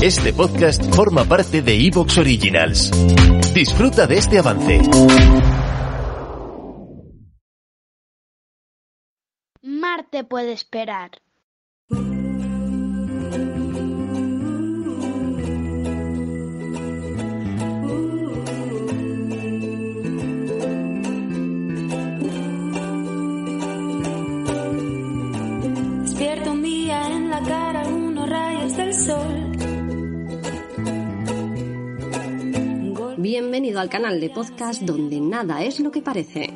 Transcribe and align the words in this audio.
Este 0.00 0.32
podcast 0.32 0.94
forma 0.94 1.24
parte 1.24 1.60
de 1.60 1.74
Evox 1.74 2.18
Originals. 2.18 2.92
Disfruta 3.52 4.06
de 4.06 4.16
este 4.18 4.38
avance. 4.38 4.80
Marte 9.60 10.22
puede 10.22 10.52
esperar. 10.52 11.10
Despierta 26.02 26.50
un 26.52 26.62
día 26.62 27.08
en 27.08 27.30
la 27.30 27.42
cara 27.42 27.82
unos 27.88 28.28
rayos 28.30 28.76
del 28.76 28.94
sol. 28.94 29.37
Bienvenido 33.40 33.78
al 33.78 33.88
canal 33.88 34.20
de 34.20 34.30
podcast 34.30 34.82
donde 34.82 35.20
nada 35.20 35.62
es 35.62 35.78
lo 35.78 35.92
que 35.92 36.02
parece. 36.02 36.52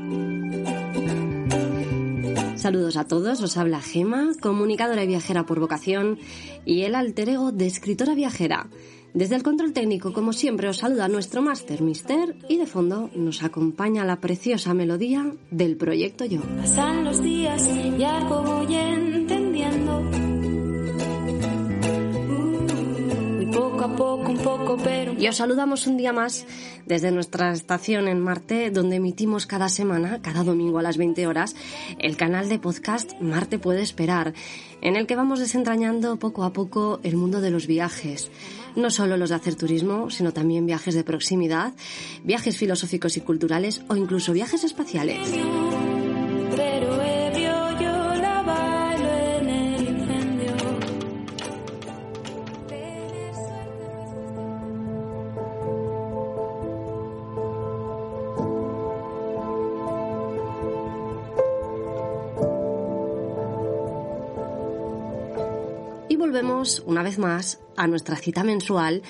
Saludos 2.57 2.97
a 2.97 3.07
todos, 3.07 3.41
os 3.41 3.57
habla 3.57 3.81
Gema, 3.81 4.33
comunicadora 4.41 5.05
y 5.05 5.07
viajera 5.07 5.47
por 5.47 5.61
vocación 5.61 6.19
y 6.65 6.83
el 6.83 6.97
alter 6.97 7.29
ego 7.29 7.53
de 7.53 7.69
escritora 7.69 8.17
viajera. 8.17 8.69
Desde 9.15 9.37
el 9.37 9.45
control 9.45 9.73
técnico, 9.73 10.13
como 10.13 10.33
siempre, 10.33 10.69
os 10.69 10.79
saluda 10.79 11.07
nuestro 11.07 11.41
máster 11.41 11.83
Mister 11.83 12.35
y 12.49 12.57
de 12.57 12.67
fondo 12.67 13.11
nos 13.15 13.45
acompaña 13.45 14.05
la 14.05 14.21
preciosa 14.21 14.75
melodía 14.75 15.37
del 15.53 15.77
proyecto 15.77 16.25
Yo. 16.25 16.41
Pasan 16.57 17.05
los 17.05 17.23
días 17.23 17.65
y 17.97 18.03
algo 18.03 18.43
voy 18.43 18.75
poco 23.83 23.95
a 23.95 23.97
poco, 23.97 24.31
un 24.31 24.39
poco, 24.39 24.77
pero. 24.83 25.15
Y 25.19 25.27
os 25.27 25.37
saludamos 25.37 25.87
un 25.87 25.97
día 25.97 26.13
más 26.13 26.47
desde 26.87 27.11
nuestra 27.11 27.53
estación 27.53 28.07
en 28.07 28.21
Marte, 28.21 28.71
donde 28.71 28.97
emitimos 28.97 29.47
cada 29.47 29.69
semana, 29.69 30.21
cada 30.23 30.45
domingo 30.45 30.79
a 30.79 30.83
las 30.83 30.97
20 30.97 31.27
horas, 31.27 31.57
el 31.99 32.17
canal 32.17 32.49
de 32.49 32.59
podcast 32.59 33.13
Marte 33.21 33.59
puede 33.59 33.83
esperar, 33.83 34.35
en 34.83 34.97
el 34.97 35.07
que 35.07 35.17
vamos 35.17 35.41
desentrañando 35.41 36.17
poco 36.19 36.45
a 36.45 36.53
poco 36.53 37.01
el 37.03 37.17
mundo 37.17 37.41
de 37.41 37.51
los 37.51 37.67
viajes. 37.67 38.31
No 38.77 38.91
solo 38.91 39.17
los 39.17 39.31
de 39.31 39.37
hacer 39.37 39.57
turismo, 39.57 40.11
sino 40.11 40.33
también 40.33 40.65
viajes 40.67 40.95
de 40.95 41.05
proximidad, 41.05 41.73
viajes 42.23 42.57
filosóficos 42.57 43.17
y 43.17 43.21
culturales 43.21 43.83
o 43.89 43.97
incluso 43.97 44.33
viajes 44.33 44.65
espaciales. 44.65 45.19
Pero 46.57 47.02
volvemos 66.33 66.83
una 66.87 67.03
vez 67.03 67.19
más 67.19 67.61
a 67.77 67.87
nuestra 67.87 68.17
cita 68.17 68.43
mensual 68.43 69.03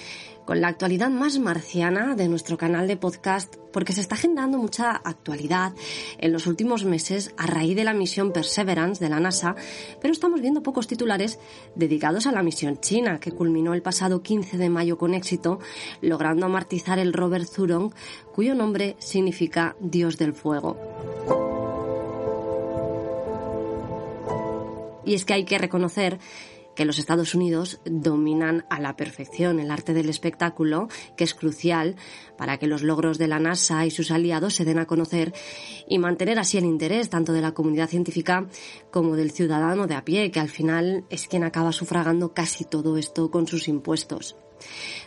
con 0.45 0.61
la 0.61 0.67
actualidad 0.67 1.09
más 1.09 1.39
marciana 1.39 2.17
de 2.17 2.27
nuestro 2.27 2.59
canal 2.59 2.89
de 2.89 2.97
podcast 2.97 3.55
porque 3.73 3.93
se 3.93 4.01
está 4.01 4.17
generando 4.17 4.59
mucha 4.59 4.91
actualidad 4.91 5.73
en 6.19 6.33
los 6.33 6.49
últimos 6.49 6.85
meses 6.85 7.33
a 7.37 7.47
raíz 7.47 7.77
de 7.77 7.85
la 7.85 7.95
misión 7.95 8.33
Perseverance 8.33 8.99
de 8.99 9.09
la 9.09 9.21
NASA, 9.21 9.55
pero 10.01 10.11
estamos 10.11 10.41
viendo 10.41 10.65
pocos 10.65 10.89
titulares 10.89 11.39
dedicados 11.77 12.27
a 12.27 12.33
la 12.33 12.43
misión 12.43 12.81
china 12.81 13.21
que 13.21 13.31
culminó 13.31 13.73
el 13.73 13.83
pasado 13.83 14.21
15 14.21 14.59
de 14.59 14.69
mayo 14.69 14.99
con 14.99 15.15
éxito, 15.15 15.61
logrando 16.01 16.47
amartizar 16.47 16.99
el 16.99 17.13
rover 17.13 17.47
Zhurong, 17.47 17.95
cuyo 18.35 18.57
nombre 18.57 18.97
significa 18.99 19.77
Dios 19.79 20.19
del 20.19 20.33
Fuego. 20.33 20.77
Y 25.05 25.15
es 25.15 25.25
que 25.25 25.35
hay 25.35 25.45
que 25.45 25.59
reconocer 25.59 26.19
que 26.83 26.87
los 26.87 26.99
Estados 26.99 27.37
Unidos 27.37 27.79
dominan 27.85 28.67
a 28.69 28.81
la 28.81 28.97
perfección 28.97 29.61
el 29.61 29.71
arte 29.71 29.95
del 29.95 30.09
espectáculo, 30.09 30.89
que 31.17 31.23
es 31.23 31.33
crucial 31.33 31.95
para 32.37 32.59
que 32.59 32.67
los 32.67 32.83
logros 32.83 33.19
de 33.19 33.29
la 33.29 33.39
NASA 33.39 33.87
y 33.87 33.93
sus 33.93 34.11
aliados 34.11 34.55
se 34.55 34.65
den 34.65 34.81
a 34.81 34.87
conocer 34.87 35.33
y 35.87 36.01
mantener 36.01 36.41
así 36.41 36.59
el 36.59 36.65
interés 36.65 37.09
tanto 37.09 37.33
de 37.33 37.41
la 37.41 37.55
comunidad 37.55 37.89
científica 37.89 38.49
como 38.91 39.15
del 39.15 39.31
ciudadano 39.31 39.87
de 39.87 39.95
a 39.95 40.05
pie, 40.05 40.33
que 40.33 40.41
al 40.41 40.49
final 40.49 41.05
es 41.09 41.29
quien 41.29 41.45
acaba 41.45 41.71
sufragando 41.71 42.35
casi 42.35 42.65
todo 42.65 42.99
esto 42.99 43.31
con 43.31 43.47
sus 43.47 43.69
impuestos. 43.69 44.35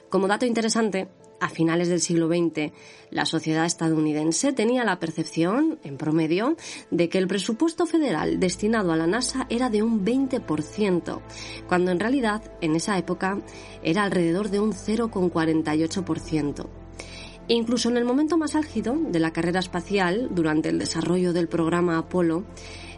Como 0.07 0.29
dato 0.29 0.45
interesante, 0.45 1.09
a 1.39 1.49
finales 1.49 1.89
del 1.89 2.01
siglo 2.01 2.27
XX, 2.27 2.71
la 3.09 3.25
sociedad 3.25 3.65
estadounidense 3.65 4.53
tenía 4.53 4.83
la 4.83 4.99
percepción, 4.99 5.79
en 5.83 5.97
promedio, 5.97 6.55
de 6.91 7.09
que 7.09 7.17
el 7.17 7.27
presupuesto 7.27 7.85
federal 7.85 8.39
destinado 8.39 8.91
a 8.91 8.97
la 8.97 9.07
NASA 9.07 9.45
era 9.49 9.69
de 9.69 9.83
un 9.83 10.05
20%, 10.05 11.21
cuando 11.67 11.91
en 11.91 11.99
realidad 11.99 12.51
en 12.61 12.75
esa 12.75 12.97
época 12.97 13.41
era 13.83 14.03
alrededor 14.03 14.49
de 14.49 14.59
un 14.59 14.73
0,48%. 14.73 16.67
Incluso 17.47 17.89
en 17.89 17.97
el 17.97 18.05
momento 18.05 18.37
más 18.37 18.55
álgido 18.55 18.95
de 18.97 19.19
la 19.19 19.31
carrera 19.31 19.59
espacial, 19.59 20.29
durante 20.31 20.69
el 20.69 20.79
desarrollo 20.79 21.31
del 21.31 21.47
programa 21.47 21.99
Apolo, 21.99 22.43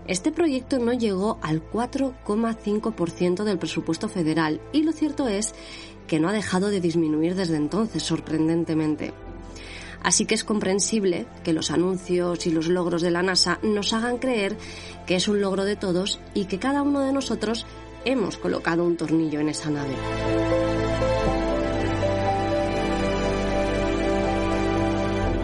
este 0.08 0.32
proyecto 0.32 0.80
no 0.80 0.94
llegó 0.94 1.38
al 1.42 1.62
4,5% 1.70 3.44
del 3.44 3.60
presupuesto 3.60 4.08
federal 4.08 4.62
y 4.72 4.84
lo 4.84 4.94
cierto 4.94 5.28
es 5.28 5.54
que 6.08 6.20
no 6.20 6.30
ha 6.30 6.34
dejado 6.34 6.70
de 6.70 6.80
disminuir 6.80 7.36
desde 7.36 7.58
entonces, 7.58 8.04
sorprendentemente. 8.04 9.14
Así 10.02 10.26
que 10.26 10.36
es 10.36 10.46
comprensible 10.46 11.28
que 11.44 11.52
los 11.52 11.72
anuncios 11.72 12.48
y 12.48 12.52
los 12.52 12.68
logros 12.68 13.02
de 13.02 13.12
la 13.12 13.24
NASA 13.24 13.60
nos 13.62 13.92
hagan 13.92 14.18
creer 14.18 14.58
que 15.06 15.16
es 15.16 15.28
un 15.28 15.42
logro 15.42 15.66
de 15.66 15.76
todos 15.76 16.22
y 16.34 16.46
que 16.46 16.60
cada 16.60 16.84
uno 16.84 17.02
de 17.02 17.12
nosotros 17.12 17.66
hemos 18.06 18.38
colocado 18.38 18.86
un 18.86 18.96
tornillo 18.96 19.42
en 19.42 19.50
esa 19.50 19.70
nave. 19.70 19.94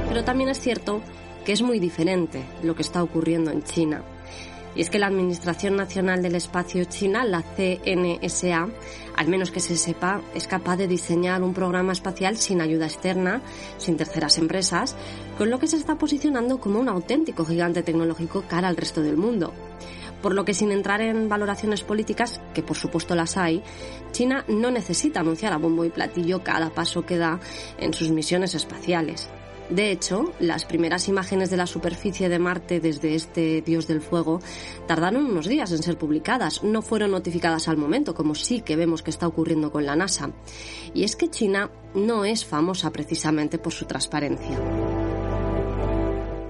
Pero 0.08 0.24
también 0.24 0.50
es 0.50 0.60
cierto 0.60 1.02
que 1.44 1.52
es 1.52 1.62
muy 1.62 1.80
diferente 1.80 2.46
lo 2.62 2.76
que 2.76 2.84
está 2.84 3.04
ocurriendo 3.04 3.52
en 3.52 3.64
China. 3.64 4.04
Y 4.76 4.82
es 4.82 4.90
que 4.90 5.00
la 5.00 5.08
Administración 5.08 5.76
Nacional 5.76 6.22
del 6.22 6.36
Espacio 6.36 6.84
China, 6.86 7.24
la 7.24 7.42
CNSA, 7.42 8.70
al 9.16 9.28
menos 9.28 9.52
que 9.52 9.60
se 9.60 9.78
sepa, 9.78 10.22
es 10.34 10.48
capaz 10.48 10.78
de 10.78 10.88
diseñar 10.88 11.44
un 11.44 11.54
programa 11.54 11.92
espacial 11.92 12.38
sin 12.38 12.62
ayuda 12.62 12.86
externa, 12.86 13.42
sin 13.78 13.98
terceras 13.98 14.38
empresas, 14.38 14.96
con 15.38 15.50
lo 15.50 15.60
que 15.60 15.68
se 15.68 15.78
está 15.78 15.96
posicionando 15.98 16.60
como 16.60 16.80
un 16.80 16.90
auténtico 16.90 17.46
gigante 17.46 17.84
tecnológico 17.84 18.44
cara 18.48 18.68
al 18.68 18.78
resto 18.78 19.02
del 19.02 19.18
mundo. 19.18 19.54
Por 20.22 20.34
lo 20.34 20.46
que 20.46 20.54
sin 20.54 20.72
entrar 20.72 21.02
en 21.02 21.28
valoraciones 21.28 21.84
políticas, 21.84 22.42
que 22.54 22.64
por 22.64 22.78
supuesto 22.78 23.14
las 23.14 23.38
hay, 23.38 23.62
China 24.12 24.46
no 24.48 24.72
necesita 24.72 25.20
anunciar 25.20 25.54
a 25.54 25.58
bombo 25.58 25.84
y 25.86 25.90
platillo 25.90 26.44
cada 26.44 26.70
paso 26.70 27.06
que 27.06 27.18
da 27.18 27.40
en 27.78 27.94
sus 27.94 28.10
misiones 28.10 28.56
espaciales. 28.56 29.30
De 29.70 29.92
hecho, 29.92 30.34
las 30.40 30.66
primeras 30.66 31.08
imágenes 31.08 31.50
de 31.50 31.58
la 31.58 31.68
superficie 31.68 32.30
de 32.30 32.38
Marte 32.38 32.80
desde 32.80 33.16
este 33.16 33.62
dios 33.62 33.88
del 33.88 34.02
fuego 34.02 34.40
tardaron 34.88 35.26
unos 35.26 35.48
días 35.48 35.72
en 35.72 35.82
ser 35.82 35.98
publicadas, 35.98 36.64
no 36.64 36.82
fueron 36.82 37.12
notificadas 37.12 37.68
al 37.68 37.78
momento, 37.78 38.14
como 38.14 38.36
sí 38.36 38.62
que 38.62 38.76
vemos 38.76 39.02
que 39.02 39.10
está 39.10 39.26
ocurriendo 39.26 39.72
con 39.72 39.86
la 39.86 39.96
NASA. 39.96 40.32
Y 40.94 41.04
es 41.04 41.16
que 41.16 41.30
China 41.30 41.72
no 41.96 42.26
es 42.26 42.46
famosa 42.46 42.92
precisamente 42.92 43.58
por 43.58 43.74
su 43.74 43.86
transparencia. 43.86 44.60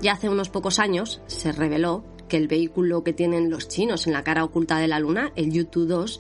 Ya 0.02 0.14
hace 0.14 0.28
unos 0.28 0.50
pocos 0.50 0.80
años 0.80 1.22
se 1.28 1.52
reveló 1.54 2.04
que 2.28 2.38
el 2.38 2.48
vehículo 2.48 3.04
que 3.04 3.14
tienen 3.14 3.50
los 3.50 3.68
chinos 3.68 4.08
en 4.08 4.14
la 4.14 4.24
cara 4.24 4.44
oculta 4.44 4.78
de 4.80 4.88
la 4.88 5.00
Luna, 5.00 5.32
el 5.36 5.52
Yutu-2, 5.52 6.20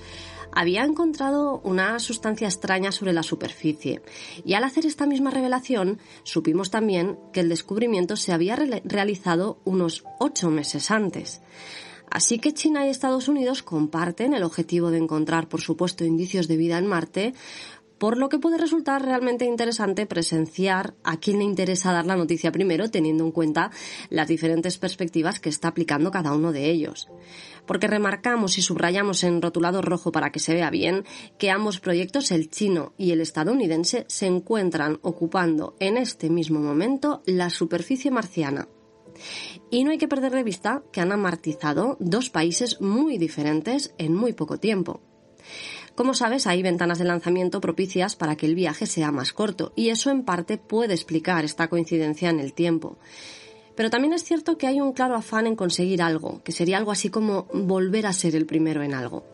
había 0.56 0.84
encontrado 0.84 1.60
una 1.64 2.00
sustancia 2.00 2.48
extraña 2.48 2.92
sobre 2.92 3.14
la 3.14 3.24
superficie. 3.24 4.02
Y 4.46 4.54
al 4.54 4.64
hacer 4.64 4.86
esta 4.86 5.06
misma 5.06 5.32
revelación, 5.32 6.00
supimos 6.24 6.72
también 6.72 7.18
que 7.32 7.40
el 7.40 7.50
descubrimiento 7.50 8.16
se 8.16 8.34
había 8.34 8.56
re 8.56 8.82
realizado 8.86 9.60
unos 9.66 10.04
ocho 10.20 10.50
meses 10.50 10.92
antes. 10.92 11.42
Así 12.10 12.38
que 12.38 12.54
China 12.54 12.86
y 12.86 12.90
Estados 12.90 13.28
Unidos 13.28 13.64
comparten 13.64 14.34
el 14.34 14.44
objetivo 14.44 14.92
de 14.92 15.00
encontrar, 15.00 15.50
por 15.50 15.62
supuesto, 15.62 16.06
indicios 16.06 16.48
de 16.48 16.58
vida 16.58 16.78
en 16.78 16.86
Marte, 16.86 17.34
por 17.98 18.18
lo 18.18 18.28
que 18.28 18.38
puede 18.38 18.58
resultar 18.58 19.02
realmente 19.02 19.46
interesante 19.46 20.06
presenciar 20.06 20.94
a 21.04 21.18
quien 21.18 21.38
le 21.38 21.46
interesa 21.46 21.94
dar 21.94 22.06
la 22.06 22.18
noticia 22.18 22.52
primero, 22.52 22.92
teniendo 22.92 23.24
en 23.24 23.32
cuenta 23.32 23.72
las 24.10 24.28
diferentes 24.28 24.78
perspectivas 24.78 25.40
que 25.40 25.50
está 25.50 25.70
aplicando 25.70 26.12
cada 26.12 26.34
uno 26.34 26.52
de 26.52 26.70
ellos. 26.70 27.08
Porque 27.66 27.88
remarcamos 27.88 28.58
y 28.58 28.62
subrayamos 28.62 29.24
en 29.24 29.42
rotulado 29.42 29.82
rojo 29.82 30.12
para 30.12 30.32
que 30.32 30.40
se 30.40 30.54
vea 30.54 30.70
bien 30.70 31.06
que 31.38 31.52
ambos 31.52 31.80
proyectos, 31.80 32.32
el 32.32 32.50
chino 32.50 32.94
y 32.98 33.12
el 33.12 33.22
estadounidense, 33.22 34.06
se 34.08 34.28
encuentran 34.28 35.00
ocupando 35.02 35.76
en 35.80 35.98
este 35.98 36.30
mismo 36.30 36.60
momento 36.60 37.24
la 37.26 37.50
superficie 37.50 38.12
marciana. 38.12 38.68
Y 39.70 39.84
no 39.84 39.92
hay 39.92 39.98
que 39.98 40.08
perder 40.08 40.32
de 40.32 40.44
vista 40.44 40.84
que 40.92 41.02
han 41.02 41.12
amartizado 41.12 41.98
dos 42.00 42.30
países 42.30 42.82
muy 42.82 43.18
diferentes 43.18 43.94
en 43.98 44.14
muy 44.14 44.34
poco 44.34 44.58
tiempo. 44.58 45.02
Como 45.96 46.16
sabes, 46.16 46.48
hay 46.48 46.64
ventanas 46.64 46.98
de 46.98 47.06
lanzamiento 47.06 47.62
propicias 47.62 48.16
para 48.16 48.36
que 48.36 48.48
el 48.48 48.56
viaje 48.56 48.88
sea 48.88 49.12
más 49.12 49.32
corto 49.32 49.74
y 49.76 49.90
eso 49.90 50.10
en 50.10 50.24
parte 50.24 50.58
puede 50.58 50.96
explicar 50.96 51.46
esta 51.46 51.68
coincidencia 51.68 52.32
en 52.32 52.40
el 52.40 52.54
tiempo. 52.54 52.98
Pero 53.76 53.90
también 53.90 54.14
es 54.14 54.24
cierto 54.24 54.58
que 54.58 54.68
hay 54.68 54.82
un 54.82 54.94
claro 54.94 55.16
afán 55.16 55.48
en 55.48 55.56
conseguir 55.56 56.02
algo, 56.02 56.42
que 56.44 56.52
sería 56.52 56.78
algo 56.78 56.92
así 56.92 57.10
como 57.10 57.48
volver 57.54 58.06
a 58.06 58.14
ser 58.14 58.36
el 58.36 58.46
primero 58.46 58.84
en 58.84 58.94
algo. 58.94 59.26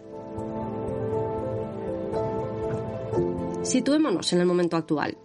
Situémonos 3.61 4.31
en 4.33 4.39
el 4.39 4.45
momento 4.45 4.77
actual. 4.77 5.17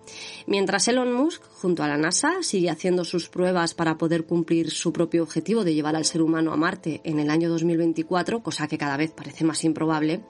Mientras 0.47 0.89
Elon 0.89 1.13
Musk, 1.13 1.43
junto 1.61 1.83
a 1.83 1.89
la 1.89 1.97
NASA, 1.97 2.43
sigue 2.43 2.69
haciendo 2.69 3.05
sus 3.05 3.29
pruebas 3.29 3.75
para 3.75 3.97
poder 3.97 4.27
cumplir 4.27 4.71
su 4.71 4.93
propio 4.93 5.23
objetivo 5.23 5.65
de 5.65 5.73
llevar 5.73 5.95
al 5.95 6.05
ser 6.05 6.21
humano 6.21 6.53
a 6.53 6.57
Marte 6.57 7.01
en 7.05 7.21
el 7.21 7.31
año 7.31 7.49
2024, 7.49 8.43
cosa 8.43 8.67
que 8.67 8.77
cada 8.77 8.97
vez 8.97 9.13
parece 9.13 9.45
más 9.45 9.65
improbable, 9.65 10.25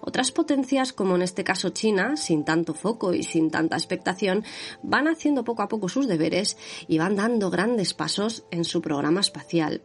otras 0.00 0.32
potencias, 0.32 0.92
como 0.92 1.16
en 1.16 1.22
este 1.22 1.44
caso 1.44 1.68
China, 1.68 2.16
sin 2.16 2.44
tanto 2.44 2.74
foco 2.74 3.12
y 3.12 3.22
sin 3.22 3.50
tanta 3.50 3.76
expectación, 3.76 4.42
van 4.82 5.06
haciendo 5.06 5.44
poco 5.44 5.62
a 5.62 5.68
poco 5.68 5.88
sus 5.88 6.08
deberes 6.08 6.56
y 6.88 6.98
van 6.98 7.14
dando 7.14 7.50
grandes 7.50 7.94
pasos 7.94 8.44
en 8.50 8.64
su 8.64 8.80
programa 8.80 9.20
espacial. 9.20 9.82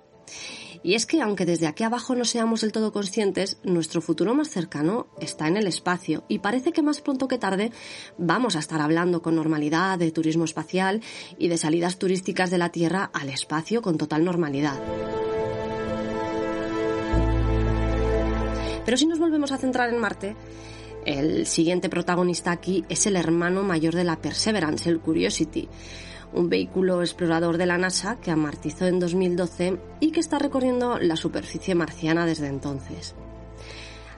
Y 0.82 0.94
es 0.94 1.06
que 1.06 1.22
aunque 1.22 1.46
desde 1.46 1.68
aquí 1.68 1.84
abajo 1.84 2.16
no 2.16 2.24
seamos 2.24 2.62
del 2.62 2.72
todo 2.72 2.94
conscientes, 2.94 3.58
nuestro 3.64 4.02
futuro 4.02 4.34
más 4.34 4.50
cercano 4.50 5.08
está 5.20 5.48
en 5.48 5.58
el 5.58 5.68
espacio 5.68 6.24
y 6.30 6.40
parece 6.40 6.72
que 6.72 6.82
más 6.82 7.02
pronto 7.02 7.28
que 7.28 7.38
tarde 7.38 7.72
vamos 8.18 8.56
a 8.56 8.60
estar 8.60 8.80
hablando 8.80 9.22
con 9.22 9.36
normalidad 9.36 10.00
de 10.00 10.12
turismo 10.12 10.46
espacial 10.46 11.02
y 11.38 11.50
de 11.50 11.58
salidas 11.58 12.00
turísticas 12.00 12.50
de 12.50 12.58
la 12.58 12.70
Tierra 12.70 13.10
al 13.14 13.30
espacio 13.30 13.82
con 13.82 13.98
total 13.98 14.24
normalidad. 14.24 14.80
Pero 18.86 18.98
si 18.98 19.06
nos 19.06 19.20
volvemos 19.20 19.52
a 19.52 19.58
centrar 19.58 19.90
en 19.90 20.00
Marte, 20.00 20.36
el 21.06 21.46
siguiente 21.46 21.90
protagonista 21.90 22.52
aquí 22.52 22.86
es 22.90 23.06
el 23.06 23.18
hermano 23.18 23.64
mayor 23.64 23.96
de 23.96 24.04
la 24.06 24.22
Perseverance, 24.22 24.90
el 24.90 25.00
Curiosity 25.00 25.68
un 26.34 26.50
vehículo 26.50 27.02
explorador 27.02 27.58
de 27.58 27.66
la 27.66 27.78
NASA 27.78 28.18
que 28.20 28.32
amartizó 28.32 28.86
en 28.86 29.00
2012 29.00 29.80
y 30.00 30.12
que 30.12 30.20
está 30.20 30.40
recorriendo 30.40 31.00
la 31.00 31.16
superficie 31.16 31.76
marciana 31.76 32.26
desde 32.26 32.48
entonces. 32.48 33.16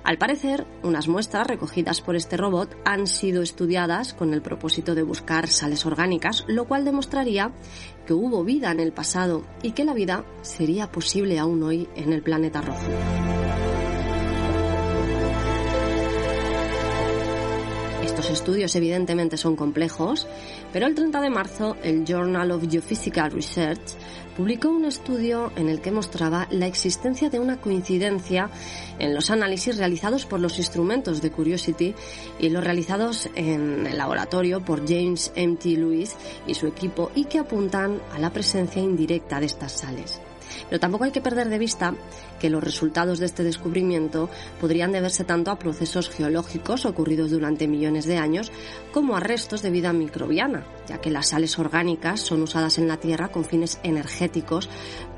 Al 0.03 0.17
parecer, 0.17 0.65
unas 0.81 1.07
muestras 1.07 1.45
recogidas 1.45 2.01
por 2.01 2.15
este 2.15 2.35
robot 2.35 2.75
han 2.85 3.05
sido 3.05 3.43
estudiadas 3.43 4.13
con 4.13 4.33
el 4.33 4.41
propósito 4.41 4.95
de 4.95 5.03
buscar 5.03 5.47
sales 5.47 5.85
orgánicas, 5.85 6.43
lo 6.47 6.65
cual 6.65 6.85
demostraría 6.85 7.51
que 8.07 8.13
hubo 8.13 8.43
vida 8.43 8.71
en 8.71 8.79
el 8.79 8.93
pasado 8.93 9.43
y 9.61 9.71
que 9.71 9.85
la 9.85 9.93
vida 9.93 10.25
sería 10.41 10.91
posible 10.91 11.37
aún 11.37 11.61
hoy 11.61 11.87
en 11.95 12.13
el 12.13 12.23
planeta 12.23 12.61
rojo. 12.61 13.40
Estos 18.21 18.37
estudios 18.37 18.75
evidentemente 18.75 19.35
son 19.35 19.55
complejos, 19.55 20.27
pero 20.71 20.85
el 20.85 20.93
30 20.93 21.21
de 21.21 21.31
marzo 21.31 21.75
el 21.81 22.05
Journal 22.05 22.51
of 22.51 22.69
Geophysical 22.69 23.31
Research 23.31 23.81
publicó 24.37 24.69
un 24.69 24.85
estudio 24.85 25.51
en 25.55 25.69
el 25.69 25.81
que 25.81 25.89
mostraba 25.89 26.47
la 26.51 26.67
existencia 26.67 27.31
de 27.31 27.39
una 27.39 27.59
coincidencia 27.59 28.51
en 28.99 29.15
los 29.15 29.31
análisis 29.31 29.75
realizados 29.75 30.27
por 30.27 30.39
los 30.39 30.59
instrumentos 30.59 31.19
de 31.23 31.31
Curiosity 31.31 31.95
y 32.37 32.49
los 32.49 32.63
realizados 32.63 33.27
en 33.33 33.87
el 33.87 33.97
laboratorio 33.97 34.63
por 34.63 34.87
James 34.87 35.31
M.T. 35.33 35.69
Lewis 35.69 36.15
y 36.45 36.53
su 36.53 36.67
equipo 36.67 37.09
y 37.15 37.25
que 37.25 37.39
apuntan 37.39 37.99
a 38.13 38.19
la 38.19 38.29
presencia 38.29 38.83
indirecta 38.83 39.39
de 39.39 39.47
estas 39.47 39.71
sales. 39.71 40.21
Pero 40.69 40.79
tampoco 40.79 41.03
hay 41.03 41.11
que 41.11 41.21
perder 41.21 41.49
de 41.49 41.59
vista 41.59 41.93
que 42.39 42.49
los 42.49 42.63
resultados 42.63 43.19
de 43.19 43.25
este 43.25 43.43
descubrimiento 43.43 44.29
podrían 44.59 44.91
deberse 44.91 45.23
tanto 45.23 45.51
a 45.51 45.59
procesos 45.59 46.09
geológicos 46.09 46.85
ocurridos 46.85 47.31
durante 47.31 47.67
millones 47.67 48.05
de 48.05 48.17
años 48.17 48.51
como 48.91 49.15
a 49.15 49.19
restos 49.19 49.61
de 49.61 49.71
vida 49.71 49.93
microbiana, 49.93 50.65
ya 50.87 50.99
que 50.99 51.11
las 51.11 51.29
sales 51.29 51.57
orgánicas 51.59 52.21
son 52.21 52.41
usadas 52.41 52.77
en 52.77 52.87
la 52.87 52.97
Tierra 52.97 53.29
con 53.29 53.45
fines 53.45 53.79
energéticos 53.83 54.69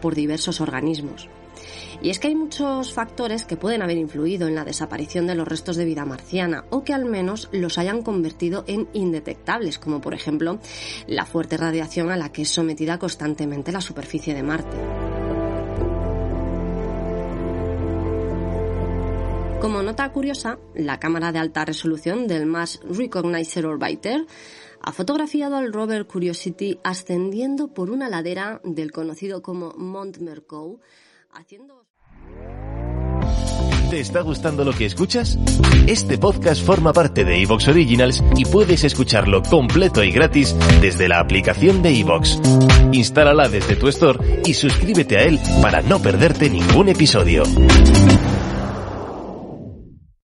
por 0.02 0.16
diversos 0.16 0.62
organismos. 0.62 1.30
Y 2.02 2.10
es 2.10 2.20
que 2.20 2.28
hay 2.28 2.36
muchos 2.36 2.94
factores 2.94 3.46
que 3.46 3.56
pueden 3.56 3.82
haber 3.82 3.98
influido 3.98 4.48
en 4.48 4.56
la 4.56 4.66
desaparición 4.66 5.28
de 5.28 5.36
los 5.36 5.48
restos 5.48 5.78
de 5.78 5.86
vida 5.86 6.06
marciana 6.06 6.66
o 6.70 6.84
que 6.84 6.94
al 6.94 7.06
menos 7.06 7.50
los 7.52 7.78
hayan 7.78 8.02
convertido 8.02 8.66
en 8.68 8.90
indetectables, 8.94 9.80
como 9.80 10.02
por 10.02 10.14
ejemplo 10.14 10.60
la 11.08 11.26
fuerte 11.26 11.58
radiación 11.58 12.12
a 12.12 12.18
la 12.18 12.32
que 12.32 12.42
es 12.42 12.50
sometida 12.50 13.00
constantemente 13.00 13.72
la 13.72 13.82
superficie 13.82 14.34
de 14.34 14.44
Marte. 14.44 15.03
Como 19.64 19.82
nota 19.82 20.12
curiosa, 20.12 20.60
la 20.76 21.00
cámara 21.00 21.32
de 21.32 21.40
alta 21.40 21.64
resolución 21.64 22.28
del 22.28 22.46
Mass 22.46 22.82
Recognizer 22.84 23.66
Orbiter 23.66 24.26
ha 24.82 24.92
fotografiado 24.92 25.56
al 25.56 25.72
rover 25.72 26.06
Curiosity 26.06 26.82
ascendiendo 26.84 27.74
por 27.74 27.90
una 27.90 28.10
ladera 28.10 28.60
del 28.66 28.92
conocido 28.92 29.42
como 29.42 29.72
Mont 29.78 30.18
Mercou, 30.18 30.82
haciendo... 31.32 31.86
¿Te 33.90 34.02
está 34.02 34.20
gustando 34.20 34.66
lo 34.66 34.74
que 34.74 34.86
escuchas? 34.86 35.40
Este 35.88 36.18
podcast 36.18 36.62
forma 36.62 36.92
parte 36.92 37.24
de 37.24 37.42
Evox 37.42 37.70
Originals 37.70 38.22
y 38.36 38.44
puedes 38.44 38.84
escucharlo 38.84 39.44
completo 39.44 40.04
y 40.04 40.12
gratis 40.12 40.54
desde 40.82 41.08
la 41.08 41.22
aplicación 41.22 41.82
de 41.82 42.02
Evox. 42.02 42.38
Instálala 42.92 43.48
desde 43.48 43.78
tu 43.78 43.88
store 43.88 44.42
y 44.46 44.56
suscríbete 44.56 45.20
a 45.20 45.24
él 45.24 45.40
para 45.62 45.82
no 45.82 46.02
perderte 46.02 46.50
ningún 46.50 46.90
episodio. 46.90 47.44